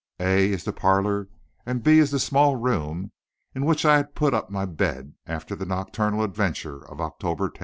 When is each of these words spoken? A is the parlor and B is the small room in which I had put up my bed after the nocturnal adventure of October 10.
A 0.19 0.49
is 0.51 0.63
the 0.63 0.73
parlor 0.73 1.27
and 1.63 1.83
B 1.83 1.99
is 1.99 2.09
the 2.09 2.17
small 2.17 2.55
room 2.55 3.11
in 3.53 3.65
which 3.67 3.85
I 3.85 3.97
had 3.97 4.15
put 4.15 4.33
up 4.33 4.49
my 4.49 4.65
bed 4.65 5.13
after 5.27 5.55
the 5.55 5.63
nocturnal 5.63 6.23
adventure 6.23 6.83
of 6.89 6.99
October 6.99 7.51
10. 7.51 7.59